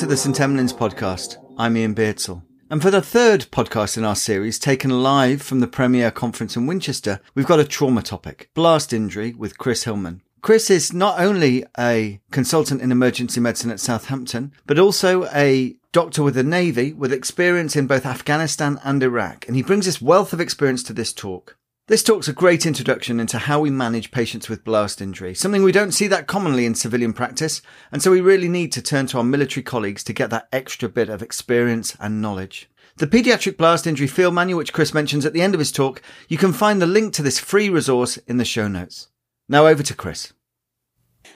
To 0.00 0.06
the 0.06 0.16
St. 0.16 0.40
Emlyn's 0.40 0.72
podcast. 0.72 1.36
I'm 1.58 1.76
Ian 1.76 1.94
Beardsall. 1.94 2.42
And 2.70 2.80
for 2.80 2.90
the 2.90 3.02
third 3.02 3.48
podcast 3.50 3.98
in 3.98 4.04
our 4.04 4.16
series, 4.16 4.58
taken 4.58 5.02
live 5.02 5.42
from 5.42 5.60
the 5.60 5.66
Premier 5.66 6.10
Conference 6.10 6.56
in 6.56 6.66
Winchester, 6.66 7.20
we've 7.34 7.44
got 7.44 7.60
a 7.60 7.66
trauma 7.66 8.00
topic, 8.00 8.48
blast 8.54 8.94
injury 8.94 9.34
with 9.34 9.58
Chris 9.58 9.84
Hillman. 9.84 10.22
Chris 10.40 10.70
is 10.70 10.94
not 10.94 11.20
only 11.20 11.66
a 11.78 12.18
consultant 12.30 12.80
in 12.80 12.90
emergency 12.90 13.40
medicine 13.40 13.70
at 13.70 13.78
Southampton, 13.78 14.54
but 14.64 14.78
also 14.78 15.26
a 15.34 15.76
doctor 15.92 16.22
with 16.22 16.34
the 16.34 16.44
Navy 16.44 16.94
with 16.94 17.12
experience 17.12 17.76
in 17.76 17.86
both 17.86 18.06
Afghanistan 18.06 18.80
and 18.82 19.02
Iraq. 19.02 19.46
And 19.46 19.54
he 19.54 19.62
brings 19.62 19.84
this 19.84 20.00
wealth 20.00 20.32
of 20.32 20.40
experience 20.40 20.82
to 20.84 20.94
this 20.94 21.12
talk. 21.12 21.58
This 21.90 22.04
talk's 22.04 22.28
a 22.28 22.32
great 22.32 22.66
introduction 22.66 23.18
into 23.18 23.36
how 23.36 23.58
we 23.58 23.68
manage 23.68 24.12
patients 24.12 24.48
with 24.48 24.62
blast 24.62 25.02
injury, 25.02 25.34
something 25.34 25.64
we 25.64 25.72
don't 25.72 25.90
see 25.90 26.06
that 26.06 26.28
commonly 26.28 26.64
in 26.64 26.76
civilian 26.76 27.12
practice, 27.12 27.62
and 27.90 28.00
so 28.00 28.12
we 28.12 28.20
really 28.20 28.46
need 28.46 28.70
to 28.70 28.80
turn 28.80 29.08
to 29.08 29.18
our 29.18 29.24
military 29.24 29.64
colleagues 29.64 30.04
to 30.04 30.12
get 30.12 30.30
that 30.30 30.46
extra 30.52 30.88
bit 30.88 31.08
of 31.08 31.20
experience 31.20 31.96
and 31.98 32.22
knowledge. 32.22 32.70
The 32.98 33.08
Pediatric 33.08 33.56
Blast 33.56 33.88
Injury 33.88 34.06
Field 34.06 34.34
Manual, 34.34 34.58
which 34.58 34.72
Chris 34.72 34.94
mentions 34.94 35.26
at 35.26 35.32
the 35.32 35.42
end 35.42 35.52
of 35.52 35.58
his 35.58 35.72
talk, 35.72 36.00
you 36.28 36.38
can 36.38 36.52
find 36.52 36.80
the 36.80 36.86
link 36.86 37.12
to 37.14 37.22
this 37.22 37.40
free 37.40 37.68
resource 37.68 38.18
in 38.18 38.36
the 38.36 38.44
show 38.44 38.68
notes. 38.68 39.08
Now 39.48 39.66
over 39.66 39.82
to 39.82 39.92
Chris. 39.92 40.32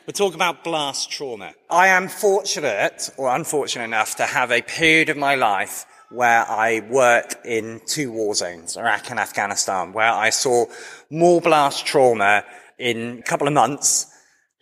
We're 0.07 0.13
talking 0.13 0.37
about 0.37 0.63
blast 0.63 1.11
trauma. 1.11 1.55
I 1.69 1.89
am 1.89 2.07
fortunate, 2.07 3.11
or 3.17 3.35
unfortunate 3.35 3.87
enough, 3.87 4.15
to 4.19 4.27
have 4.27 4.53
a 4.53 4.63
period 4.63 5.09
of 5.09 5.17
my 5.17 5.35
life 5.35 5.85
where 6.15 6.49
I 6.49 6.81
worked 6.89 7.45
in 7.45 7.81
two 7.87 8.13
war 8.13 8.35
zones, 8.35 8.77
Iraq 8.77 9.11
and 9.11 9.19
Afghanistan, 9.19 9.93
where 9.93 10.13
I 10.13 10.31
saw 10.31 10.67
more 11.11 11.41
blast 11.41 11.87
trauma 11.87 12.45
in 12.79 13.19
a 13.19 13.23
couple 13.23 13.47
of 13.47 13.55
months 13.55 14.07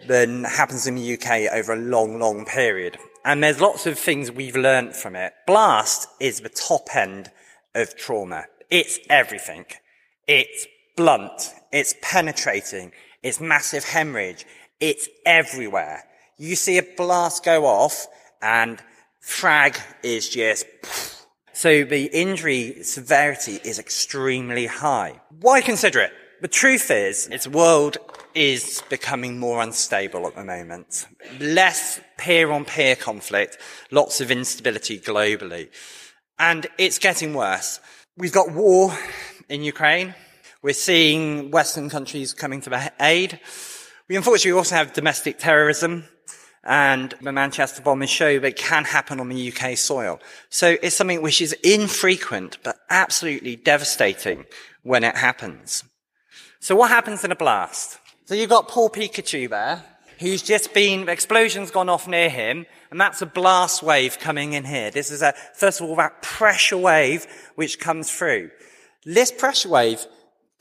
than 0.06 0.44
happens 0.44 0.86
in 0.86 0.97
the 0.97 1.14
UK 1.14 1.53
over 1.53 1.72
a 1.72 1.77
long, 1.77 2.19
long 2.19 2.44
period. 2.44 2.98
And 3.25 3.42
there's 3.42 3.61
lots 3.61 3.86
of 3.86 3.98
things 3.98 4.33
we've 4.33 4.56
learned 4.56 4.97
from 4.97 5.14
it. 5.14 5.33
Blast 5.47 6.09
is 6.20 6.41
the 6.41 6.48
top 6.48 6.89
end 6.94 7.31
of 7.75 7.97
trauma. 7.97 8.44
It's 8.70 8.98
everything. 9.09 9.66
It's 10.27 10.66
blunt. 10.97 11.53
It's 11.72 11.94
penetrating. 12.03 12.92
It's 13.22 13.41
massive 13.41 13.84
hemorrhage. 13.84 14.44
It's 14.81 15.09
everywhere. 15.25 16.05
You 16.37 16.56
see 16.56 16.78
a 16.78 16.83
blast 16.83 17.44
go 17.44 17.66
off 17.66 18.06
and 18.41 18.83
frag 19.20 19.78
is 20.03 20.28
just 20.28 20.66
so 21.53 21.84
the 21.84 22.06
injury 22.06 22.83
severity 22.83 23.61
is 23.64 23.78
extremely 23.78 24.67
high. 24.67 25.20
Why 25.41 25.61
consider 25.61 26.00
it? 26.00 26.12
The 26.41 26.48
truth 26.48 26.91
is, 26.91 27.28
its 27.28 27.47
world 27.47 27.98
is 28.34 28.83
becoming 28.89 29.39
more 29.39 29.62
unstable 29.62 30.27
at 30.27 30.34
the 30.34 30.44
moment. 30.44 31.06
Less 31.39 32.00
peer 32.19 32.50
on 32.50 32.64
peer 32.64 32.97
conflict, 32.97 33.59
lots 33.91 34.20
of 34.20 34.31
instability 34.31 34.98
globally. 34.98 35.69
And 36.39 36.67
it's 36.78 36.98
getting 36.98 37.34
worse. 37.34 37.81
We've 38.16 38.33
got 38.33 38.53
war 38.53 38.97
in 39.48 39.62
Ukraine. 39.62 40.14
We're 40.62 40.72
seeing 40.72 41.50
Western 41.50 41.91
countries 41.91 42.33
coming 42.33 42.61
to 42.62 42.70
the 42.70 42.92
aid. 43.00 43.39
We 44.09 44.16
unfortunately 44.16 44.59
also 44.59 44.77
have 44.77 44.92
domestic 44.92 45.39
terrorism 45.39 46.05
and 46.65 47.15
the 47.21 47.33
Manchester 47.33 47.83
bombing 47.83 48.09
show 48.09 48.39
that 48.39 48.57
can 48.57 48.85
happen 48.85 49.19
on 49.19 49.29
the 49.29 49.53
UK 49.53 49.77
soil. 49.77 50.21
So 50.49 50.77
it's 50.83 50.97
something 50.97 51.23
which 51.23 51.41
is 51.41 51.53
infrequent, 51.65 52.59
but 52.62 52.78
absolutely 52.89 53.56
devastating 53.56 54.47
when 54.83 55.05
it 55.05 55.17
happens. 55.17 55.84
So 56.61 56.77
what 56.77 56.91
happens 56.91 57.25
in 57.25 57.33
a 57.33 57.37
blast? 57.37 57.99
So 58.27 58.34
you've 58.34 58.51
got 58.51 58.69
Paul 58.69 58.91
Pikachu 58.91 59.51
there, 59.51 59.83
who's 60.21 60.43
just 60.43 60.72
been, 60.72 61.09
explosion's 61.09 61.72
gone 61.72 61.89
off 61.89 62.06
near 62.06 62.28
him, 62.31 62.67
and 62.91 63.01
that's 63.01 63.21
a 63.22 63.27
blast 63.27 63.83
wave 63.83 64.21
coming 64.21 64.53
in 64.53 64.65
here. 64.65 64.91
This 64.91 65.11
is 65.11 65.22
a, 65.22 65.34
first 65.55 65.81
of 65.81 65.89
all, 65.89 65.97
that 65.97 66.22
pressure 66.22 66.78
wave 66.78 67.27
which 67.56 67.81
comes 67.81 68.11
through. 68.11 68.51
This 69.05 69.33
pressure 69.33 69.69
wave 69.69 70.06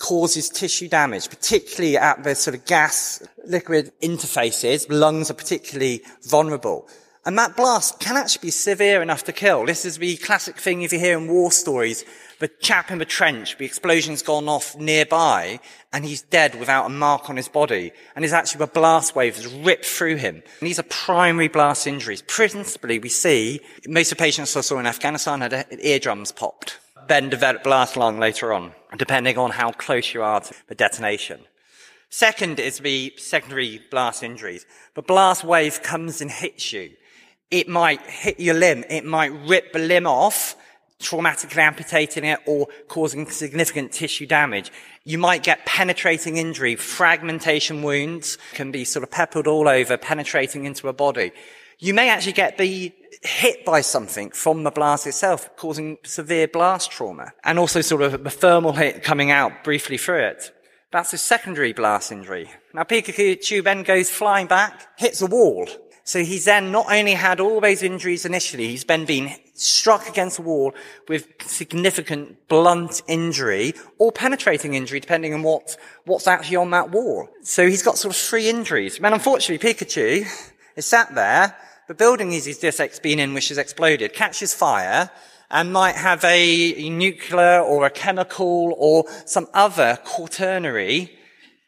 causes 0.01 0.49
tissue 0.49 0.87
damage, 0.87 1.29
particularly 1.29 1.95
at 1.95 2.23
the 2.23 2.33
sort 2.33 2.55
of 2.55 2.65
gas 2.65 3.21
liquid 3.45 3.91
interfaces. 4.01 4.87
Lungs 4.89 5.29
are 5.29 5.35
particularly 5.35 6.01
vulnerable. 6.23 6.87
And 7.23 7.37
that 7.37 7.55
blast 7.55 7.99
can 7.99 8.17
actually 8.17 8.47
be 8.47 8.51
severe 8.51 9.03
enough 9.03 9.23
to 9.25 9.31
kill. 9.31 9.67
This 9.67 9.85
is 9.85 9.99
the 9.99 10.17
classic 10.17 10.57
thing 10.57 10.81
if 10.81 10.91
you 10.91 10.97
hear 10.97 11.19
in 11.19 11.27
war 11.27 11.51
stories. 11.51 12.03
The 12.39 12.47
chap 12.47 12.89
in 12.89 12.97
the 12.97 13.05
trench, 13.05 13.59
the 13.59 13.65
explosion's 13.65 14.23
gone 14.23 14.49
off 14.49 14.75
nearby, 14.75 15.59
and 15.93 16.03
he's 16.03 16.23
dead 16.23 16.59
without 16.59 16.87
a 16.87 16.89
mark 16.89 17.29
on 17.29 17.37
his 17.37 17.47
body. 17.47 17.91
And 18.15 18.25
it's 18.25 18.33
actually 18.33 18.63
a 18.63 18.67
blast 18.67 19.15
wave 19.15 19.35
has 19.35 19.53
ripped 19.53 19.85
through 19.85 20.15
him. 20.15 20.41
And 20.59 20.67
these 20.67 20.79
are 20.79 20.83
primary 20.83 21.47
blast 21.47 21.85
injuries. 21.85 22.23
Principally, 22.23 22.97
we 22.97 23.09
see 23.09 23.61
most 23.87 24.11
of 24.11 24.17
the 24.17 24.23
patients 24.23 24.57
I 24.57 24.61
saw 24.61 24.79
in 24.79 24.87
Afghanistan 24.87 25.41
had 25.41 25.67
eardrums 25.79 26.31
popped 26.31 26.79
then 27.07 27.29
develop 27.29 27.63
blast 27.63 27.97
lung 27.97 28.19
later 28.19 28.53
on, 28.53 28.73
depending 28.97 29.37
on 29.37 29.51
how 29.51 29.71
close 29.71 30.13
you 30.13 30.21
are 30.23 30.41
to 30.41 30.53
the 30.67 30.75
detonation. 30.75 31.41
Second 32.09 32.59
is 32.59 32.79
the 32.79 33.13
secondary 33.17 33.81
blast 33.89 34.21
injuries. 34.21 34.65
The 34.95 35.01
blast 35.01 35.43
wave 35.43 35.81
comes 35.81 36.21
and 36.21 36.29
hits 36.29 36.73
you. 36.73 36.91
It 37.49 37.67
might 37.69 38.01
hit 38.01 38.39
your 38.39 38.55
limb. 38.55 38.83
It 38.89 39.05
might 39.05 39.31
rip 39.47 39.71
the 39.71 39.79
limb 39.79 40.07
off, 40.07 40.55
traumatically 40.99 41.57
amputating 41.57 42.25
it 42.25 42.39
or 42.45 42.67
causing 42.87 43.29
significant 43.29 43.91
tissue 43.91 44.25
damage. 44.25 44.71
You 45.03 45.17
might 45.17 45.43
get 45.43 45.65
penetrating 45.65 46.37
injury, 46.37 46.75
fragmentation 46.75 47.81
wounds 47.81 48.37
can 48.53 48.71
be 48.71 48.85
sort 48.85 49.03
of 49.03 49.11
peppered 49.11 49.47
all 49.47 49.67
over, 49.67 49.97
penetrating 49.97 50.65
into 50.65 50.87
a 50.87 50.93
body. 50.93 51.31
You 51.83 51.95
may 51.95 52.09
actually 52.09 52.33
get 52.33 52.59
the 52.59 52.93
hit 53.23 53.65
by 53.65 53.81
something 53.81 54.29
from 54.29 54.61
the 54.61 54.69
blast 54.69 55.07
itself, 55.07 55.49
causing 55.55 55.97
severe 56.03 56.47
blast 56.47 56.91
trauma, 56.91 57.33
and 57.43 57.57
also 57.57 57.81
sort 57.81 58.03
of 58.03 58.23
the 58.23 58.29
thermal 58.29 58.73
hit 58.73 59.01
coming 59.01 59.31
out 59.31 59.63
briefly 59.63 59.97
through 59.97 60.25
it. 60.25 60.53
That's 60.91 61.11
a 61.11 61.17
secondary 61.17 61.73
blast 61.73 62.11
injury. 62.11 62.51
Now 62.75 62.83
Pikachu 62.83 63.63
then 63.63 63.81
goes 63.81 64.11
flying 64.11 64.45
back, 64.45 64.89
hits 64.99 65.23
a 65.23 65.25
wall. 65.25 65.67
So 66.03 66.23
he's 66.23 66.45
then 66.45 66.71
not 66.71 66.85
only 66.91 67.15
had 67.15 67.39
all 67.39 67.59
those 67.59 67.81
injuries 67.81 68.25
initially, 68.25 68.67
he's 68.67 68.83
been 68.83 69.31
struck 69.55 70.07
against 70.07 70.37
a 70.37 70.43
wall 70.43 70.75
with 71.07 71.27
significant 71.41 72.47
blunt 72.47 73.01
injury 73.07 73.73
or 73.97 74.11
penetrating 74.11 74.75
injury, 74.75 74.99
depending 74.99 75.33
on 75.33 75.41
what, 75.41 75.77
what's 76.05 76.27
actually 76.27 76.57
on 76.57 76.69
that 76.71 76.91
wall. 76.91 77.27
So 77.41 77.65
he's 77.65 77.81
got 77.81 77.97
sort 77.97 78.13
of 78.13 78.21
three 78.21 78.49
injuries. 78.49 78.99
And 78.99 79.15
unfortunately, 79.15 79.67
Pikachu 79.67 80.27
is 80.75 80.85
sat 80.85 81.15
there 81.15 81.55
the 81.87 81.93
building 81.93 82.31
he's 82.31 82.59
just 82.59 83.01
been 83.01 83.19
in, 83.19 83.33
which 83.33 83.49
has 83.49 83.57
exploded, 83.57 84.13
catches 84.13 84.53
fire 84.53 85.09
and 85.49 85.73
might 85.73 85.95
have 85.95 86.23
a 86.23 86.89
nuclear 86.89 87.59
or 87.59 87.85
a 87.85 87.89
chemical 87.89 88.73
or 88.77 89.05
some 89.25 89.47
other 89.53 89.99
quaternary 90.05 91.11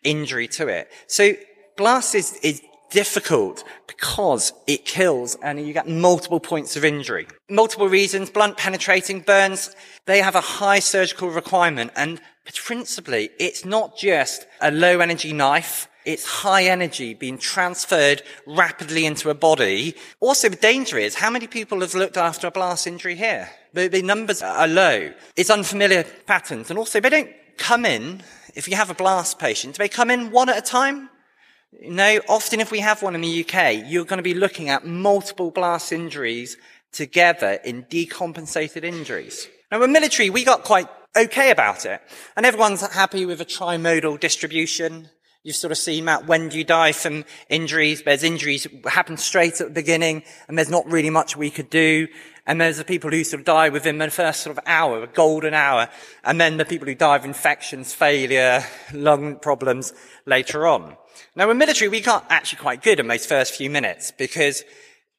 injury 0.04 0.48
to 0.48 0.68
it. 0.68 0.90
So 1.08 1.34
blast 1.78 2.16
is, 2.16 2.34
is 2.44 2.62
difficult 2.92 3.64
because 3.88 4.54
it 4.68 4.86
kills 4.86 5.36
and 5.44 5.66
you 5.66 5.74
get 5.74 5.88
multiple 5.88 6.40
points 6.40 6.76
of 6.78 6.86
injury. 6.86 7.28
Multiple 7.50 7.90
reasons, 7.90 8.30
blunt 8.30 8.58
penetrating 8.58 9.20
burns, 9.20 9.76
they 10.06 10.22
have 10.22 10.36
a 10.36 10.42
high 10.42 10.80
surgical 10.80 11.30
requirement 11.30 11.92
and 11.96 12.22
principally 12.56 13.30
it's 13.40 13.66
not 13.66 13.98
just 13.98 14.46
a 14.62 14.72
low 14.72 15.00
energy 15.00 15.34
knife 15.34 15.88
it's 16.06 16.26
high 16.26 16.66
energy 16.66 17.14
being 17.14 17.38
transferred 17.38 18.22
rapidly 18.46 19.06
into 19.06 19.30
a 19.30 19.34
body. 19.34 19.96
Also, 20.20 20.50
the 20.50 20.56
danger 20.56 20.98
is 20.98 21.16
how 21.16 21.30
many 21.30 21.48
people 21.48 21.82
have 21.82 21.96
looked 21.96 22.18
after 22.18 22.48
a 22.48 22.52
blast 22.52 22.88
injury 22.88 23.16
here? 23.16 23.50
The, 23.74 24.02
numbers 24.02 24.42
are 24.42 24.68
low. 24.68 25.12
It's 25.36 25.50
unfamiliar 25.50 26.04
patterns. 26.26 26.70
And 26.70 26.78
also, 26.78 27.00
they 27.00 27.10
don't 27.10 27.32
come 27.58 27.86
in, 27.86 28.22
if 28.56 28.68
you 28.68 28.76
have 28.76 28.90
a 28.90 28.96
blast 28.96 29.40
patient, 29.40 29.76
do 29.76 29.80
they 29.80 29.90
come 29.90 30.12
in 30.12 30.32
one 30.32 30.50
at 30.50 30.58
a 30.58 30.62
time? 30.62 31.10
No, 31.82 32.20
often 32.30 32.60
if 32.60 32.72
we 32.72 32.80
have 32.80 33.02
one 33.02 33.16
in 33.16 33.22
the 33.22 33.46
UK, 33.46 33.84
you're 33.86 34.06
going 34.06 34.18
to 34.18 34.24
be 34.24 34.36
looking 34.36 34.70
at 34.70 34.86
multiple 34.86 35.50
blast 35.50 35.92
injuries 35.92 36.58
together 36.92 37.60
in 37.64 37.84
decompensated 37.86 38.84
injuries. 38.84 39.48
Now, 39.72 39.80
the 39.80 39.88
military, 39.88 40.30
we 40.30 40.44
got 40.44 40.64
quite 40.64 40.88
okay 41.16 41.52
about 41.52 41.86
it. 41.86 42.02
And 42.38 42.46
everyone's 42.46 42.82
happy 42.82 43.26
with 43.26 43.42
a 43.42 43.46
trimodal 43.46 44.20
distribution. 44.20 45.10
You've 45.46 45.58
sort 45.58 45.74
of 45.74 45.78
seen 45.78 46.06
that 46.06 46.26
when 46.26 46.48
do 46.48 46.58
you 46.58 46.64
die 46.64 46.94
from 46.94 47.26
injuries? 47.50 48.02
There's 48.02 48.24
injuries 48.24 48.66
happen 48.86 49.18
straight 49.18 49.60
at 49.60 49.68
the 49.68 49.74
beginning 49.74 50.24
and 50.48 50.58
there's 50.58 50.70
not 50.70 50.90
really 50.90 51.10
much 51.10 51.36
we 51.36 51.50
could 51.50 51.70
do. 51.70 52.08
And 52.48 52.62
there's 52.62 52.78
the 52.78 52.86
people 52.86 53.10
who 53.10 53.26
sort 53.26 53.42
of 53.42 53.46
die 53.46 53.68
within 53.68 53.98
the 53.98 54.10
first 54.10 54.42
sort 54.42 54.58
of 54.58 54.64
hour, 54.66 55.04
a 55.04 55.08
golden 55.08 55.54
hour. 55.54 55.90
And 56.24 56.40
then 56.40 56.56
the 56.56 56.64
people 56.64 56.88
who 56.88 56.96
die 56.96 57.18
of 57.18 57.26
infections, 57.26 57.94
failure, 57.94 58.64
lung 58.94 59.36
problems 59.36 59.92
later 60.26 60.66
on. 60.66 60.96
Now 61.36 61.50
in 61.50 61.58
military, 61.58 61.90
we 61.90 62.00
got 62.00 62.26
actually 62.30 62.60
quite 62.60 62.82
good 62.82 63.02
in 63.02 63.10
those 63.10 63.26
first 63.26 63.54
few 63.54 63.70
minutes 63.70 64.12
because 64.12 64.64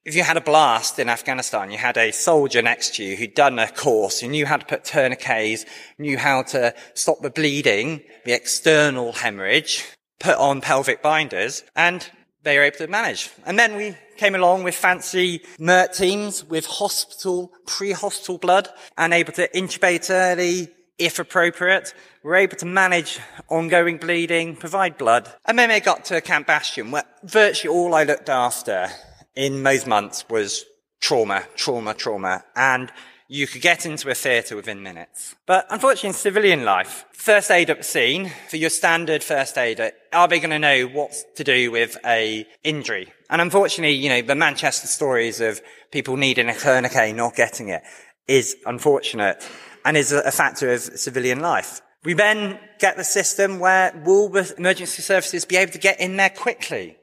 if 0.06 0.14
you 0.14 0.22
had 0.22 0.38
a 0.38 0.42
blast 0.42 0.98
in 0.98 1.10
Afghanistan, 1.10 1.70
you 1.70 1.76
had 1.76 1.98
a 1.98 2.12
soldier 2.12 2.62
next 2.62 2.94
to 2.94 3.04
you 3.04 3.16
who'd 3.16 3.34
done 3.34 3.58
a 3.58 3.68
course, 3.70 4.20
who 4.20 4.28
knew 4.28 4.46
how 4.46 4.56
to 4.56 4.64
put 4.64 4.84
tourniquets, 4.84 5.66
knew 5.98 6.16
how 6.16 6.42
to 6.44 6.74
stop 6.94 7.20
the 7.20 7.30
bleeding, 7.30 8.00
the 8.24 8.32
external 8.32 9.12
hemorrhage, 9.12 9.84
put 10.24 10.38
on 10.38 10.62
pelvic 10.62 11.02
binders 11.02 11.62
and 11.76 12.08
they 12.44 12.56
were 12.56 12.64
able 12.64 12.78
to 12.78 12.86
manage. 12.86 13.30
And 13.44 13.58
then 13.58 13.76
we 13.76 13.94
came 14.16 14.34
along 14.34 14.64
with 14.64 14.74
fancy 14.74 15.42
MERT 15.58 15.92
teams 15.92 16.42
with 16.44 16.64
hospital, 16.64 17.52
pre-hospital 17.66 18.38
blood 18.38 18.70
and 18.96 19.12
able 19.12 19.34
to 19.34 19.46
intubate 19.48 20.08
early 20.08 20.68
if 20.98 21.18
appropriate. 21.18 21.92
We're 22.22 22.36
able 22.36 22.56
to 22.56 22.66
manage 22.66 23.20
ongoing 23.50 23.98
bleeding, 23.98 24.56
provide 24.56 24.96
blood. 24.96 25.30
And 25.44 25.58
then 25.58 25.68
they 25.68 25.80
got 25.80 26.06
to 26.06 26.22
Camp 26.22 26.46
Bastion 26.46 26.90
where 26.90 27.04
virtually 27.22 27.76
all 27.76 27.94
I 27.94 28.04
looked 28.04 28.30
after 28.30 28.88
in 29.36 29.62
those 29.62 29.86
months 29.86 30.24
was 30.30 30.64
trauma, 31.02 31.44
trauma, 31.54 31.92
trauma. 31.92 32.44
And 32.56 32.90
you 33.28 33.46
could 33.46 33.62
get 33.62 33.86
into 33.86 34.10
a 34.10 34.14
theatre 34.14 34.54
within 34.54 34.82
minutes. 34.82 35.34
But 35.46 35.66
unfortunately, 35.70 36.08
in 36.08 36.14
civilian 36.14 36.64
life, 36.64 37.06
first 37.12 37.50
aid 37.50 37.70
at 37.70 37.78
the 37.78 37.84
scene, 37.84 38.30
for 38.48 38.56
your 38.56 38.70
standard 38.70 39.24
first 39.24 39.56
aider, 39.56 39.92
are 40.12 40.28
they 40.28 40.40
going 40.40 40.50
to 40.50 40.58
know 40.58 40.86
what 40.86 41.14
to 41.36 41.44
do 41.44 41.70
with 41.70 41.96
a 42.04 42.46
injury? 42.62 43.12
And 43.30 43.40
unfortunately, 43.40 43.94
you 43.94 44.10
know, 44.10 44.22
the 44.22 44.34
Manchester 44.34 44.86
stories 44.86 45.40
of 45.40 45.60
people 45.90 46.16
needing 46.16 46.48
a 46.48 46.54
tourniquet, 46.54 47.16
not 47.16 47.34
getting 47.34 47.70
it, 47.70 47.82
is 48.28 48.56
unfortunate 48.66 49.42
and 49.84 49.96
is 49.96 50.12
a 50.12 50.30
factor 50.30 50.72
of 50.72 50.80
civilian 50.80 51.40
life. 51.40 51.80
We 52.04 52.12
then 52.12 52.58
get 52.78 52.96
the 52.96 53.04
system 53.04 53.58
where 53.58 53.98
will 54.04 54.28
the 54.28 54.54
emergency 54.58 55.00
services 55.00 55.46
be 55.46 55.56
able 55.56 55.72
to 55.72 55.78
get 55.78 56.00
in 56.00 56.16
there 56.16 56.30
quickly? 56.30 56.98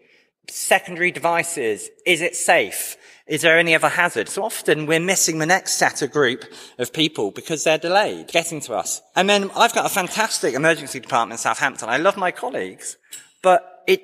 Secondary 0.47 1.11
devices, 1.11 1.89
is 2.05 2.21
it 2.21 2.35
safe? 2.35 2.97
Is 3.27 3.41
there 3.41 3.57
any 3.57 3.75
other 3.75 3.89
hazard? 3.89 4.29
So 4.29 4.43
often 4.43 4.85
we're 4.85 4.99
missing 4.99 5.39
the 5.39 5.45
next 5.45 5.73
set 5.73 6.01
of 6.01 6.11
group 6.11 6.45
of 6.77 6.91
people 6.91 7.31
because 7.31 7.63
they're 7.63 7.77
delayed 7.77 8.27
getting 8.27 8.59
to 8.61 8.73
us. 8.73 9.01
And 9.15 9.29
then 9.29 9.51
I've 9.55 9.73
got 9.73 9.85
a 9.85 9.89
fantastic 9.89 10.53
emergency 10.53 10.99
department 10.99 11.39
in 11.39 11.41
Southampton. 11.41 11.89
I 11.89 11.97
love 11.97 12.17
my 12.17 12.31
colleagues, 12.31 12.97
but 13.41 13.83
it 13.87 14.01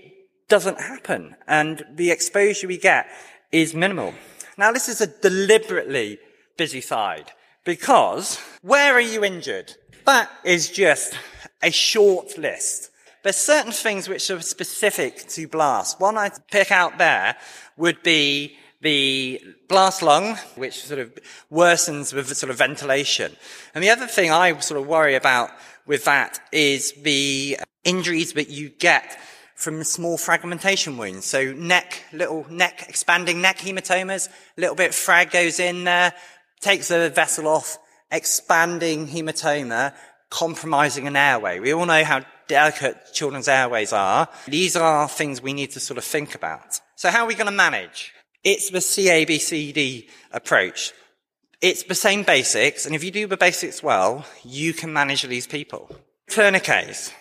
doesn't 0.47 0.79
happen. 0.79 1.35
And 1.47 1.83
the 1.93 2.11
exposure 2.11 2.67
we 2.67 2.77
get 2.77 3.07
is 3.51 3.73
minimal. 3.73 4.13
Now 4.57 4.71
this 4.71 4.89
is 4.89 5.01
a 5.01 5.07
deliberately 5.07 6.19
busy 6.57 6.81
side 6.81 7.31
because 7.63 8.39
where 8.61 8.93
are 8.93 9.01
you 9.01 9.23
injured? 9.23 9.73
That 10.05 10.29
is 10.43 10.69
just 10.69 11.17
a 11.61 11.71
short 11.71 12.37
list. 12.37 12.91
There's 13.23 13.35
certain 13.35 13.73
things 13.73 14.07
which 14.07 14.29
are 14.29 14.39
specific 14.41 15.27
to 15.29 15.47
blast. 15.47 15.99
One 15.99 16.17
I 16.17 16.31
pick 16.49 16.71
out 16.71 16.97
there 16.97 17.35
would 17.75 18.01
be 18.03 18.57
the 18.81 19.41
blast 19.67 20.01
lung, 20.01 20.35
which 20.55 20.83
sort 20.83 20.99
of 20.99 21.17
worsens 21.51 22.13
with 22.13 22.35
sort 22.35 22.49
of 22.49 22.57
ventilation. 22.57 23.35
And 23.73 23.83
the 23.83 23.89
other 23.89 24.07
thing 24.07 24.31
I 24.31 24.57
sort 24.59 24.79
of 24.79 24.87
worry 24.87 25.15
about 25.15 25.49
with 25.85 26.05
that 26.05 26.39
is 26.51 26.93
the 26.93 27.57
injuries 27.83 28.33
that 28.33 28.49
you 28.49 28.69
get 28.69 29.19
from 29.55 29.83
small 29.83 30.17
fragmentation 30.17 30.97
wounds. 30.97 31.25
So 31.25 31.51
neck, 31.53 32.03
little 32.13 32.45
neck, 32.49 32.85
expanding 32.87 33.41
neck 33.41 33.57
hematomas, 33.57 34.29
little 34.55 34.75
bit 34.75 34.93
frag 34.93 35.31
goes 35.31 35.59
in 35.59 35.83
there, 35.83 36.13
takes 36.61 36.89
the 36.89 37.09
vessel 37.09 37.47
off, 37.47 37.79
expanding 38.11 39.07
hematoma, 39.07 39.95
compromising 40.29 41.07
an 41.07 41.15
airway. 41.15 41.59
We 41.59 41.73
all 41.73 41.85
know 41.85 42.03
how 42.03 42.21
delicate 42.47 42.97
children's 43.13 43.47
airways 43.47 43.93
are. 43.93 44.27
These 44.47 44.75
are 44.75 45.07
things 45.09 45.41
we 45.41 45.53
need 45.53 45.71
to 45.71 45.79
sort 45.79 45.97
of 45.97 46.03
think 46.03 46.35
about. 46.35 46.79
So 46.95 47.09
how 47.09 47.23
are 47.23 47.27
we 47.27 47.35
going 47.35 47.47
to 47.47 47.51
manage? 47.51 48.13
It's 48.43 48.69
the 48.69 48.79
CABCD 48.79 50.07
approach. 50.31 50.93
It's 51.59 51.83
the 51.83 51.95
same 51.95 52.23
basics, 52.23 52.85
and 52.85 52.93
if 52.93 53.03
you 53.03 53.11
do 53.11 53.25
the 53.25 53.35
basics 53.35 53.81
well, 53.81 54.25
you 54.43 54.73
can 54.73 54.93
manage 54.93 55.23
these 55.23 55.47
people. 55.47 55.89
Tourniquets. 56.29 57.11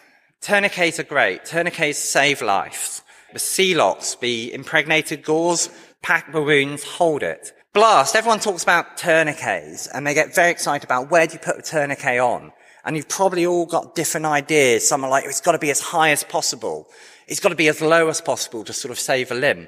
Tourniquets 0.42 1.00
are 1.00 1.04
great. 1.04 1.44
Tourniquets 1.46 1.98
save 1.98 2.42
lives. 2.42 3.02
The 3.32 3.38
Celox, 3.38 4.20
the 4.20 4.52
impregnated 4.52 5.24
gauze, 5.24 5.70
pack 6.02 6.32
the 6.32 6.42
wounds, 6.42 6.84
hold 6.84 7.22
it. 7.22 7.52
Blast, 7.72 8.14
everyone 8.14 8.40
talks 8.40 8.62
about 8.62 8.96
tourniquets, 8.96 9.86
and 9.86 10.06
they 10.06 10.14
get 10.14 10.34
very 10.34 10.50
excited 10.50 10.84
about 10.84 11.10
where 11.10 11.26
do 11.26 11.34
you 11.34 11.38
put 11.38 11.58
a 11.58 11.62
tourniquet 11.62 12.20
on? 12.20 12.52
And 12.84 12.96
you've 12.96 13.08
probably 13.08 13.46
all 13.46 13.66
got 13.66 13.94
different 13.94 14.26
ideas. 14.26 14.86
Some 14.88 15.02
are 15.02 15.10
like, 15.10 15.24
it's 15.24 15.40
got 15.40 15.52
to 15.52 15.58
be 15.58 15.70
as 15.70 15.80
high 15.80 16.10
as 16.10 16.22
possible. 16.22 16.88
It's 17.26 17.40
got 17.40 17.48
to 17.48 17.56
be 17.56 17.69
as 17.69 17.80
low 17.80 18.08
as 18.08 18.20
possible 18.20 18.64
to 18.64 18.72
sort 18.72 18.92
of 18.92 18.98
save 18.98 19.30
a 19.32 19.34
limb. 19.34 19.66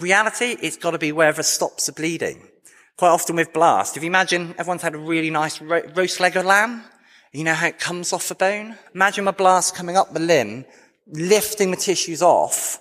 Reality, 0.00 0.56
it's 0.62 0.76
got 0.76 0.92
to 0.92 0.98
be 0.98 1.12
wherever 1.12 1.42
stops 1.42 1.86
the 1.86 1.92
bleeding. 1.92 2.48
Quite 2.96 3.10
often 3.10 3.36
with 3.36 3.52
blast, 3.52 3.96
if 3.96 4.02
you 4.02 4.06
imagine 4.06 4.54
everyone's 4.58 4.82
had 4.82 4.94
a 4.94 4.98
really 4.98 5.30
nice 5.30 5.60
ro- 5.60 5.82
roast 5.94 6.18
leg 6.18 6.36
of 6.36 6.46
lamb, 6.46 6.84
you 7.32 7.44
know 7.44 7.54
how 7.54 7.66
it 7.66 7.78
comes 7.78 8.12
off 8.12 8.28
the 8.28 8.34
bone? 8.34 8.76
Imagine 8.94 9.28
a 9.28 9.32
blast 9.32 9.74
coming 9.74 9.96
up 9.96 10.12
the 10.12 10.20
limb, 10.20 10.64
lifting 11.06 11.70
the 11.70 11.76
tissues 11.76 12.22
off, 12.22 12.80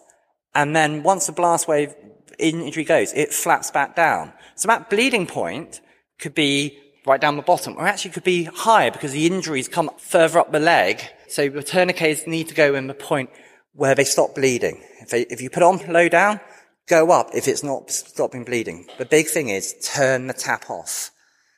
and 0.55 0.75
then 0.75 1.03
once 1.03 1.27
the 1.27 1.33
blast 1.33 1.67
wave 1.67 1.93
injury 2.37 2.83
goes, 2.83 3.13
it 3.13 3.33
flaps 3.33 3.71
back 3.71 3.95
down. 3.95 4.31
So 4.55 4.67
that 4.67 4.89
bleeding 4.89 5.27
point 5.27 5.81
could 6.19 6.35
be 6.35 6.77
right 7.05 7.19
down 7.19 7.35
the 7.35 7.41
bottom, 7.41 7.75
or 7.77 7.87
actually 7.87 8.11
could 8.11 8.23
be 8.23 8.43
higher 8.45 8.91
because 8.91 9.11
the 9.11 9.25
injuries 9.25 9.67
come 9.67 9.89
further 9.97 10.39
up 10.39 10.51
the 10.51 10.59
leg. 10.59 11.01
So 11.27 11.49
the 11.49 11.63
tourniquets 11.63 12.27
need 12.27 12.47
to 12.49 12.55
go 12.55 12.75
in 12.75 12.87
the 12.87 12.93
point 12.93 13.29
where 13.73 13.95
they 13.95 14.03
stop 14.03 14.35
bleeding. 14.35 14.83
If, 14.99 15.09
they, 15.09 15.21
if 15.23 15.41
you 15.41 15.49
put 15.49 15.63
on 15.63 15.79
low 15.91 16.09
down, 16.09 16.39
go 16.87 17.11
up 17.11 17.29
if 17.33 17.47
it's 17.47 17.63
not 17.63 17.91
stopping 17.91 18.43
bleeding. 18.43 18.87
The 18.97 19.05
big 19.05 19.27
thing 19.27 19.49
is 19.49 19.75
turn 19.83 20.27
the 20.27 20.33
tap 20.33 20.69
off. 20.69 21.11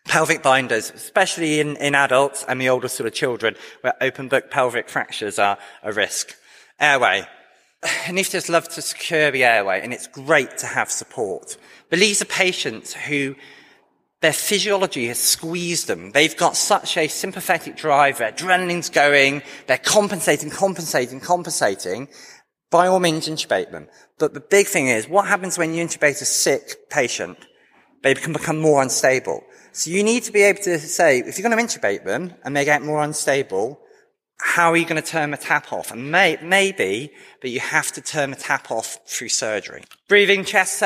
Pelvic 0.06 0.44
binders, 0.44 0.92
especially 0.92 1.60
in, 1.60 1.78
in 1.78 1.96
adults 1.96 2.44
and 2.48 2.60
the 2.60 2.70
older 2.70 2.88
sort 2.88 3.08
of 3.08 3.14
children, 3.14 3.56
where 3.82 3.94
open 4.02 4.28
book 4.28 4.52
pelvic 4.52 4.90
fractures 4.90 5.40
are 5.40 5.58
a 5.82 5.94
risk. 5.94 6.36
Airway. 6.80 7.26
Anaesthetists 7.84 8.50
love 8.50 8.68
to 8.70 8.82
secure 8.82 9.32
the 9.32 9.44
airway, 9.44 9.82
and 9.82 9.94
it's 9.94 10.08
great 10.08 10.58
to 10.60 10.66
have 10.66 10.90
support. 10.92 11.58
But 11.90 12.00
these 12.00 12.22
are 12.22 12.26
patients 12.26 12.94
who 12.94 13.36
their 14.24 14.34
physiology 14.34 15.08
has 15.08 15.20
squeezed 15.20 15.88
them. 15.88 16.12
They've 16.12 16.36
got 16.36 16.56
such 16.56 16.96
a 16.96 17.10
sympathetic 17.10 17.76
drive, 17.76 18.20
their 18.20 18.32
adrenaline's 18.32 18.90
going, 18.90 19.42
they're 19.68 19.78
compensating, 19.78 20.50
compensating, 20.50 21.20
compensating, 21.20 22.08
by 22.74 22.88
all 22.88 23.00
means 23.00 23.30
intubate 23.30 23.70
them. 23.70 23.88
But 24.18 24.34
the 24.34 24.40
big 24.40 24.66
thing 24.66 24.88
is, 24.88 25.08
what 25.08 25.28
happens 25.28 25.60
when 25.60 25.76
you 25.76 25.86
intubate 25.86 26.20
a 26.24 26.26
sick 26.26 26.90
patient? 26.90 27.38
They 28.02 28.16
can 28.16 28.34
become 28.34 28.60
more 28.60 28.82
unstable. 28.82 29.44
So 29.74 29.92
you 29.92 30.02
need 30.02 30.24
to 30.24 30.32
be 30.32 30.42
able 30.42 30.64
to 30.64 30.80
say, 30.80 31.20
if 31.20 31.38
you're 31.38 31.48
going 31.48 31.56
to 31.56 31.64
intubate 31.64 32.04
them 32.04 32.34
and 32.44 32.58
they 32.58 32.66
get 32.66 32.82
more 32.82 33.04
unstable, 33.04 33.80
how 34.40 34.72
are 34.72 34.76
you 34.76 34.86
going 34.86 35.02
to 35.02 35.08
turn 35.08 35.30
the 35.30 35.38
tap 35.38 35.72
off? 35.72 35.92
And 35.92 36.12
may, 36.12 36.40
maybe, 36.42 37.12
but 37.42 37.52
you 37.52 37.60
have 37.60 37.92
to 37.92 38.02
turn 38.02 38.32
the 38.32 38.36
tap 38.36 38.72
off 38.72 38.98
through 39.06 39.30
surgery. 39.30 39.84
Breathing, 40.08 40.44
chest, 40.44 40.82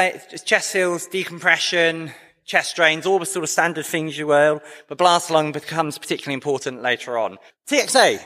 chest 0.45 0.69
seals, 0.69 1.07
decompression, 1.07 2.11
chest 2.43 2.75
drains, 2.75 3.05
all 3.05 3.17
the 3.17 3.25
sort 3.25 3.43
of 3.43 3.49
standard 3.49 3.85
things 3.85 4.17
you 4.17 4.27
will, 4.27 4.61
but 4.89 4.97
blast 4.97 5.31
lung 5.31 5.53
becomes 5.53 5.97
particularly 5.97 6.33
important 6.33 6.81
later 6.81 7.17
on. 7.17 7.37
TXA. 7.69 8.19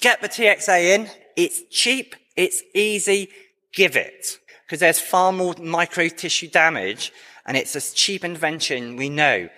Get 0.00 0.22
the 0.22 0.30
TXA 0.30 0.94
in. 0.94 1.10
It's 1.36 1.62
cheap. 1.70 2.16
It's 2.36 2.62
easy. 2.74 3.28
Give 3.72 3.96
it. 3.96 4.38
Because 4.64 4.80
there's 4.80 5.00
far 5.00 5.32
more 5.32 5.54
micro 5.60 6.08
tissue 6.08 6.48
damage 6.48 7.12
and 7.46 7.56
it's 7.56 7.74
a 7.76 7.94
cheap 7.94 8.24
invention 8.24 8.96
we 8.96 9.08
know. 9.08 9.48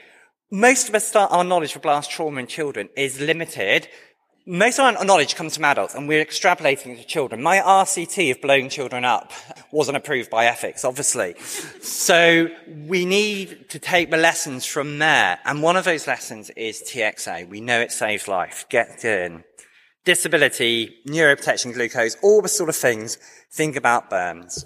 Most 0.50 0.88
of 0.88 0.94
us, 0.94 1.14
our 1.14 1.44
knowledge 1.44 1.76
of 1.76 1.82
blast 1.82 2.10
trauma 2.10 2.40
in 2.40 2.46
children 2.46 2.88
is 2.96 3.20
limited. 3.20 3.88
Most 4.46 4.78
of 4.78 4.84
our 4.84 5.04
knowledge 5.04 5.36
comes 5.36 5.56
from 5.56 5.64
adults 5.64 5.94
and 5.94 6.06
we're 6.06 6.24
extrapolating 6.24 6.96
to 6.96 7.04
children. 7.04 7.42
My 7.42 7.58
RCT 7.58 8.30
of 8.30 8.40
blowing 8.40 8.68
children 8.68 9.04
up 9.04 9.32
wasn't 9.70 9.96
approved 9.96 10.30
by 10.30 10.46
ethics, 10.46 10.84
obviously. 10.84 11.34
So 11.80 12.48
we 12.86 13.04
need 13.04 13.70
to 13.70 13.78
take 13.78 14.10
the 14.10 14.16
lessons 14.16 14.66
from 14.66 14.98
there. 14.98 15.38
And 15.44 15.62
one 15.62 15.76
of 15.76 15.84
those 15.84 16.06
lessons 16.06 16.50
is 16.50 16.82
TXA. 16.82 17.48
We 17.48 17.60
know 17.60 17.80
it 17.80 17.90
saves 17.90 18.28
life. 18.28 18.66
Get 18.68 19.04
in 19.04 19.44
disability, 20.04 20.96
neuroprotection, 21.06 21.72
glucose, 21.72 22.16
all 22.22 22.42
the 22.42 22.48
sort 22.48 22.68
of 22.68 22.76
things. 22.76 23.18
Think 23.52 23.76
about 23.76 24.10
burns. 24.10 24.64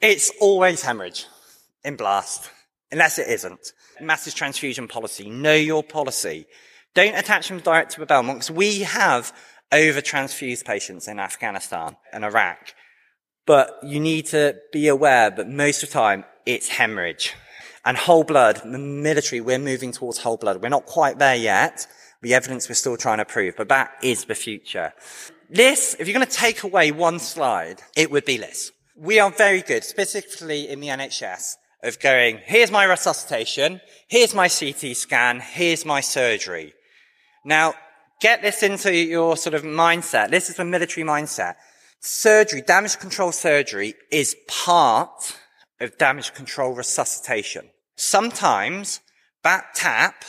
It's 0.00 0.30
always 0.40 0.82
hemorrhage 0.82 1.26
in 1.84 1.96
blast, 1.96 2.50
unless 2.92 3.18
it 3.18 3.28
isn't. 3.28 3.72
Massive 4.00 4.34
transfusion 4.34 4.86
policy. 4.86 5.28
Know 5.28 5.54
your 5.54 5.82
policy. 5.82 6.46
Don't 6.94 7.16
attach 7.16 7.48
them 7.48 7.58
direct 7.58 7.92
to 7.92 8.00
the 8.00 8.06
Belmont 8.06 8.38
because 8.38 8.50
we 8.50 8.80
have 8.80 9.32
over 9.72 10.00
transfused 10.00 10.64
patients 10.64 11.08
in 11.08 11.18
Afghanistan 11.18 11.96
and 12.12 12.24
Iraq. 12.24 12.74
But 13.44 13.78
you 13.82 13.98
need 13.98 14.26
to 14.26 14.56
be 14.72 14.88
aware 14.88 15.30
that 15.30 15.48
most 15.48 15.82
of 15.82 15.88
the 15.88 15.94
time 15.94 16.24
it's 16.46 16.68
hemorrhage. 16.68 17.34
And 17.84 17.96
whole 17.96 18.24
blood, 18.24 18.60
the 18.64 18.78
military, 18.78 19.40
we're 19.40 19.58
moving 19.58 19.92
towards 19.92 20.18
whole 20.18 20.36
blood. 20.36 20.62
We're 20.62 20.68
not 20.68 20.86
quite 20.86 21.18
there 21.18 21.36
yet 21.36 21.86
the 22.22 22.34
evidence 22.34 22.68
we're 22.68 22.74
still 22.74 22.96
trying 22.96 23.18
to 23.18 23.24
prove, 23.24 23.56
but 23.56 23.68
that 23.68 23.92
is 24.02 24.24
the 24.24 24.34
future. 24.34 24.92
This, 25.50 25.96
if 25.98 26.06
you're 26.06 26.14
going 26.14 26.26
to 26.26 26.32
take 26.32 26.62
away 26.62 26.90
one 26.90 27.18
slide, 27.18 27.82
it 27.96 28.10
would 28.10 28.24
be 28.24 28.36
this. 28.36 28.72
We 28.96 29.20
are 29.20 29.30
very 29.30 29.62
good, 29.62 29.84
specifically 29.84 30.68
in 30.68 30.80
the 30.80 30.88
NHS, 30.88 31.54
of 31.82 32.00
going, 32.00 32.40
here's 32.44 32.70
my 32.70 32.84
resuscitation, 32.84 33.80
here's 34.08 34.34
my 34.34 34.48
CT 34.48 34.96
scan, 34.96 35.40
here's 35.40 35.84
my 35.84 36.00
surgery. 36.00 36.74
Now, 37.44 37.74
get 38.20 38.42
this 38.42 38.62
into 38.62 38.94
your 38.94 39.36
sort 39.36 39.54
of 39.54 39.62
mindset. 39.62 40.30
This 40.30 40.50
is 40.50 40.56
the 40.56 40.64
military 40.64 41.06
mindset. 41.06 41.54
Surgery, 42.00 42.62
damage 42.62 42.98
control 42.98 43.32
surgery 43.32 43.94
is 44.10 44.36
part 44.48 45.36
of 45.80 45.96
damage 45.98 46.34
control 46.34 46.72
resuscitation. 46.72 47.70
Sometimes 47.96 49.00
that 49.44 49.74
tap 49.74 50.24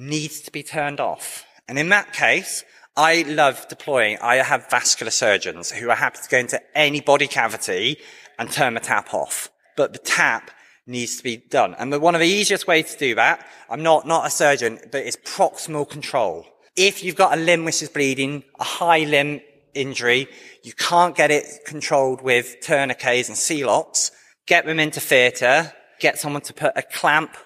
needs 0.00 0.40
to 0.40 0.50
be 0.50 0.62
turned 0.62 1.00
off. 1.00 1.44
And 1.68 1.78
in 1.78 1.90
that 1.90 2.12
case, 2.12 2.64
I 2.96 3.22
love 3.22 3.66
deploying. 3.68 4.18
I 4.20 4.36
have 4.36 4.70
vascular 4.70 5.10
surgeons 5.10 5.70
who 5.70 5.90
are 5.90 5.96
happy 5.96 6.18
to 6.22 6.28
go 6.28 6.38
into 6.38 6.60
any 6.76 7.00
body 7.00 7.26
cavity 7.26 7.98
and 8.38 8.50
turn 8.50 8.74
the 8.74 8.80
tap 8.80 9.14
off. 9.14 9.50
But 9.76 9.92
the 9.92 9.98
tap 9.98 10.50
needs 10.86 11.16
to 11.18 11.22
be 11.22 11.36
done. 11.36 11.74
And 11.78 11.92
the, 11.92 12.00
one 12.00 12.14
of 12.14 12.20
the 12.20 12.26
easiest 12.26 12.66
ways 12.66 12.92
to 12.92 12.98
do 12.98 13.14
that, 13.14 13.46
I'm 13.68 13.82
not, 13.82 14.06
not 14.06 14.26
a 14.26 14.30
surgeon, 14.30 14.80
but 14.90 15.04
it's 15.04 15.16
proximal 15.16 15.88
control. 15.88 16.46
If 16.76 17.04
you've 17.04 17.16
got 17.16 17.36
a 17.36 17.40
limb 17.40 17.64
which 17.64 17.82
is 17.82 17.88
bleeding, 17.88 18.42
a 18.58 18.64
high 18.64 19.04
limb 19.04 19.40
injury, 19.74 20.28
you 20.62 20.72
can't 20.72 21.14
get 21.14 21.30
it 21.30 21.44
controlled 21.64 22.22
with 22.22 22.60
tourniquets 22.60 23.28
and 23.28 23.36
Celox, 23.36 24.10
get 24.46 24.66
them 24.66 24.80
into 24.80 24.98
theatre, 24.98 25.72
get 26.00 26.18
someone 26.18 26.42
to 26.42 26.54
put 26.54 26.72
a 26.74 26.82
clamp 26.82 27.36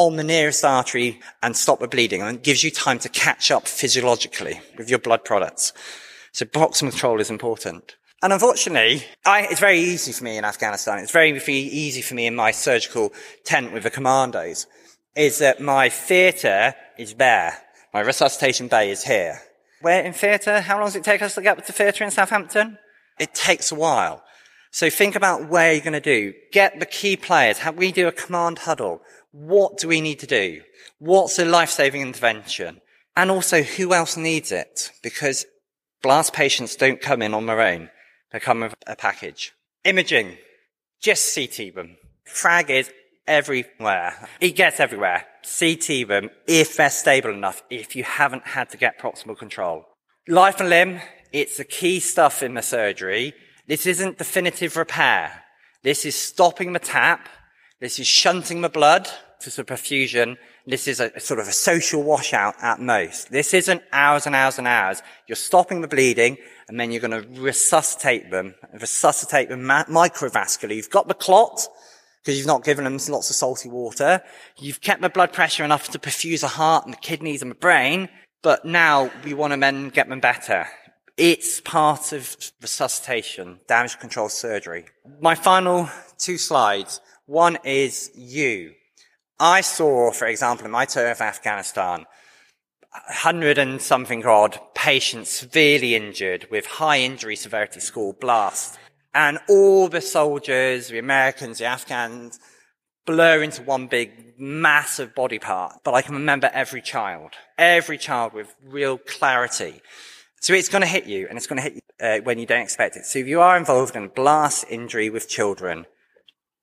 on 0.00 0.16
the 0.16 0.24
nearest 0.24 0.64
artery 0.64 1.20
and 1.42 1.54
stop 1.54 1.78
the 1.78 1.86
bleeding. 1.86 2.22
And 2.22 2.38
it 2.38 2.42
gives 2.42 2.64
you 2.64 2.70
time 2.70 2.98
to 3.00 3.08
catch 3.10 3.50
up 3.50 3.68
physiologically 3.68 4.60
with 4.78 4.88
your 4.88 4.98
blood 4.98 5.24
products. 5.24 5.74
So 6.32 6.46
proximal 6.46 6.90
control 6.90 7.20
is 7.20 7.28
important. 7.28 7.96
And 8.22 8.32
unfortunately, 8.32 9.04
I, 9.26 9.42
it's 9.42 9.60
very 9.60 9.78
easy 9.78 10.12
for 10.12 10.24
me 10.24 10.38
in 10.38 10.44
Afghanistan. 10.44 11.00
It's 11.00 11.12
very, 11.12 11.38
easy 11.38 12.00
for 12.00 12.14
me 12.14 12.26
in 12.26 12.34
my 12.34 12.50
surgical 12.50 13.12
tent 13.44 13.72
with 13.72 13.82
the 13.82 13.90
commandos 13.90 14.66
is 15.16 15.38
that 15.38 15.60
my 15.60 15.90
theatre 15.90 16.74
is 16.98 17.14
there. 17.14 17.58
My 17.92 18.00
resuscitation 18.00 18.68
bay 18.68 18.90
is 18.90 19.04
here. 19.04 19.42
Where 19.82 20.02
in 20.02 20.14
theatre? 20.14 20.62
How 20.62 20.76
long 20.76 20.86
does 20.86 20.96
it 20.96 21.04
take 21.04 21.20
us 21.20 21.34
to 21.34 21.42
get 21.42 21.66
to 21.66 21.72
theatre 21.72 22.04
in 22.04 22.10
Southampton? 22.10 22.78
It 23.18 23.34
takes 23.34 23.70
a 23.70 23.74
while. 23.74 24.22
So 24.70 24.88
think 24.88 25.16
about 25.16 25.48
where 25.48 25.72
you're 25.72 25.82
going 25.82 25.94
to 25.94 26.00
do. 26.00 26.32
Get 26.52 26.78
the 26.78 26.86
key 26.86 27.16
players. 27.16 27.58
How 27.58 27.72
we 27.72 27.90
do 27.90 28.06
a 28.06 28.12
command 28.12 28.60
huddle. 28.60 29.02
What 29.32 29.78
do 29.78 29.88
we 29.88 30.00
need 30.00 30.18
to 30.20 30.26
do? 30.26 30.62
What's 30.98 31.38
a 31.38 31.44
life-saving 31.44 32.00
intervention? 32.00 32.80
And 33.16 33.30
also, 33.30 33.62
who 33.62 33.94
else 33.94 34.16
needs 34.16 34.52
it? 34.52 34.90
Because 35.02 35.46
blast 36.02 36.32
patients 36.32 36.76
don't 36.76 37.00
come 37.00 37.22
in 37.22 37.34
on 37.34 37.46
their 37.46 37.60
own. 37.60 37.90
They 38.32 38.40
come 38.40 38.60
with 38.60 38.74
a 38.86 38.96
package. 38.96 39.52
Imaging. 39.84 40.38
Just 41.00 41.34
CT 41.34 41.74
them. 41.74 41.96
Frag 42.24 42.70
is 42.70 42.90
everywhere. 43.26 44.28
It 44.40 44.52
gets 44.52 44.80
everywhere. 44.80 45.26
CT 45.42 46.08
them 46.08 46.30
if 46.46 46.76
they're 46.76 46.90
stable 46.90 47.30
enough, 47.30 47.62
if 47.70 47.96
you 47.96 48.04
haven't 48.04 48.48
had 48.48 48.70
to 48.70 48.76
get 48.76 48.98
proximal 48.98 49.38
control. 49.38 49.86
Life 50.28 50.60
and 50.60 50.68
limb, 50.68 51.00
it's 51.32 51.56
the 51.56 51.64
key 51.64 52.00
stuff 52.00 52.42
in 52.42 52.54
the 52.54 52.62
surgery. 52.62 53.32
This 53.66 53.86
isn't 53.86 54.18
definitive 54.18 54.76
repair. 54.76 55.44
This 55.82 56.04
is 56.04 56.14
stopping 56.14 56.72
the 56.72 56.78
tap 56.78 57.28
this 57.80 57.98
is 57.98 58.06
shunting 58.06 58.60
the 58.60 58.68
blood 58.68 59.08
to 59.40 59.50
the 59.50 59.64
perfusion. 59.64 60.36
This 60.66 60.86
is 60.86 61.00
a, 61.00 61.10
a, 61.16 61.20
sort 61.20 61.40
of 61.40 61.48
a 61.48 61.52
social 61.52 62.02
washout 62.02 62.54
at 62.62 62.78
most. 62.78 63.30
This 63.30 63.54
isn't 63.54 63.82
hours 63.92 64.26
and 64.26 64.36
hours 64.36 64.58
and 64.58 64.68
hours. 64.68 65.02
You're 65.26 65.36
stopping 65.36 65.80
the 65.80 65.88
bleeding 65.88 66.36
and 66.68 66.78
then 66.78 66.92
you're 66.92 67.00
going 67.00 67.22
to 67.22 67.40
resuscitate 67.40 68.30
them, 68.30 68.54
resuscitate 68.78 69.48
them 69.48 69.62
microvascularly. 69.62 70.76
You've 70.76 70.90
got 70.90 71.08
the 71.08 71.14
clot 71.14 71.66
because 72.22 72.36
you've 72.36 72.46
not 72.46 72.64
given 72.64 72.84
them 72.84 72.98
lots 73.08 73.30
of 73.30 73.36
salty 73.36 73.70
water. 73.70 74.22
You've 74.58 74.82
kept 74.82 75.00
the 75.00 75.08
blood 75.08 75.32
pressure 75.32 75.64
enough 75.64 75.88
to 75.88 75.98
perfuse 75.98 76.42
the 76.42 76.48
heart 76.48 76.84
and 76.84 76.92
the 76.92 76.98
kidneys 76.98 77.40
and 77.40 77.50
the 77.50 77.56
brain. 77.56 78.10
But 78.42 78.64
now 78.66 79.10
we 79.24 79.32
want 79.32 79.54
to 79.54 79.58
then 79.58 79.88
get 79.88 80.08
them 80.08 80.20
better. 80.20 80.66
It's 81.16 81.60
part 81.60 82.12
of 82.12 82.36
resuscitation, 82.62 83.60
damage 83.66 83.98
control 83.98 84.28
surgery. 84.28 84.86
My 85.20 85.34
final 85.34 85.88
two 86.18 86.38
slides 86.38 87.00
one 87.30 87.58
is 87.62 88.10
you. 88.16 88.72
I 89.38 89.60
saw, 89.60 90.10
for 90.10 90.26
example, 90.26 90.66
in 90.66 90.72
my 90.72 90.84
tour 90.84 91.08
of 91.08 91.20
Afghanistan, 91.20 92.04
hundred 92.92 93.56
and 93.56 93.80
something 93.80 94.26
odd 94.26 94.58
patients 94.74 95.30
severely 95.30 95.94
injured 95.94 96.48
with 96.50 96.66
high 96.66 96.98
injury 96.98 97.36
severity 97.36 97.78
score 97.78 98.14
blast. 98.14 98.80
And 99.14 99.38
all 99.48 99.86
the 99.86 100.00
soldiers, 100.00 100.88
the 100.88 100.98
Americans, 100.98 101.58
the 101.58 101.66
Afghans, 101.66 102.40
blur 103.06 103.44
into 103.44 103.62
one 103.62 103.86
big 103.86 104.34
massive 104.36 105.14
body 105.14 105.38
part. 105.38 105.76
But 105.84 105.94
I 105.94 106.02
can 106.02 106.14
remember 106.14 106.50
every 106.52 106.82
child, 106.82 107.34
every 107.56 107.96
child 107.96 108.32
with 108.32 108.56
real 108.64 108.98
clarity. 108.98 109.82
So 110.40 110.52
it's 110.52 110.68
going 110.68 110.82
to 110.82 110.88
hit 110.88 111.06
you 111.06 111.28
and 111.28 111.38
it's 111.38 111.46
going 111.46 111.58
to 111.58 111.62
hit 111.62 111.74
you 111.74 112.04
uh, 112.04 112.18
when 112.22 112.40
you 112.40 112.46
don't 112.46 112.62
expect 112.62 112.96
it. 112.96 113.04
So 113.04 113.20
if 113.20 113.28
you 113.28 113.40
are 113.40 113.56
involved 113.56 113.94
in 113.94 114.04
a 114.04 114.08
blast 114.08 114.64
injury 114.68 115.10
with 115.10 115.28
children, 115.28 115.86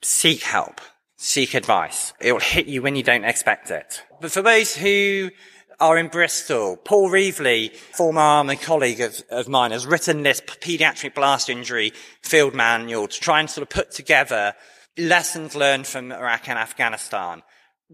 seek 0.02 0.44
help, 0.44 0.82
seek 1.16 1.54
advice. 1.54 2.14
It 2.20 2.32
will 2.32 2.40
hit 2.40 2.68
you 2.68 2.82
when 2.82 2.96
you 2.96 3.04
don't 3.04 3.26
expect 3.26 3.72
it. 3.72 4.04
But 4.22 4.32
for 4.32 4.42
those 4.42 4.76
who 4.76 5.32
are 5.80 5.98
in 5.98 6.08
Bristol, 6.08 6.78
Paul 6.78 7.10
Reavley, 7.10 7.76
former 7.76 8.22
army 8.22 8.56
colleague 8.56 9.02
of, 9.02 9.22
of 9.30 9.48
mine, 9.48 9.72
has 9.72 9.86
written 9.86 10.24
this 10.24 10.42
pediatric 10.42 11.14
blast 11.14 11.50
injury 11.50 11.94
field 12.22 12.56
manual 12.56 13.08
to 13.08 13.20
try 13.20 13.40
and 13.40 13.50
sort 13.50 13.64
of 13.64 13.70
put 13.70 13.92
together 13.92 14.54
lessons 14.98 15.56
learned 15.56 15.86
from 15.86 16.12
Iraq 16.12 16.50
and 16.50 16.58
Afghanistan. 16.58 17.44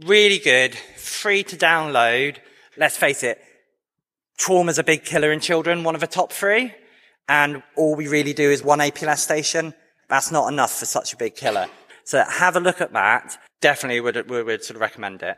Really 0.05 0.39
good, 0.39 0.75
free 0.75 1.43
to 1.43 1.57
download. 1.57 2.38
Let's 2.77 2.98
face 2.98 3.22
it, 3.22 3.39
trauma's 4.38 4.79
a 4.79 4.83
big 4.83 5.03
killer 5.03 5.31
in 5.31 5.39
children, 5.39 5.83
one 5.83 5.95
of 5.95 6.01
the 6.01 6.07
top 6.07 6.31
three. 6.31 6.74
And 7.27 7.63
all 7.75 7.95
we 7.95 8.07
really 8.07 8.33
do 8.33 8.50
is 8.50 8.63
one 8.63 8.79
APLS 8.79 9.19
station. 9.19 9.74
That's 10.10 10.31
not 10.31 10.51
enough 10.51 10.77
for 10.77 10.86
such 10.86 11.13
a 11.13 11.17
big 11.17 11.36
killer. 11.36 11.67
So 12.05 12.24
have 12.24 12.55
a 12.55 12.60
look 12.60 12.81
at 12.81 12.93
that. 12.93 13.38
Definitely 13.62 14.01
would, 14.01 14.29
would, 14.29 14.45
would 14.45 14.63
sort 14.63 14.75
of 14.75 14.81
recommend 14.81 15.24
it. 15.24 15.38